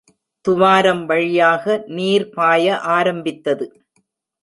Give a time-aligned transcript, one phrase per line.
[0.45, 1.65] துவாரம் வழியாக
[1.89, 2.65] நீர் பாய
[2.91, 3.67] ஆரம்பித்தது.